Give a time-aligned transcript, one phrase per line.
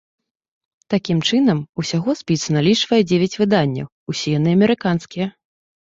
[0.93, 5.27] Такім чынам, усяго спіс налічвае дзевяць выданняў, усе яны амерыканскія.